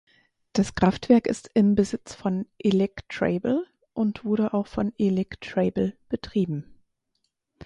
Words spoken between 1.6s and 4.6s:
Besitz von Electrabel und wurde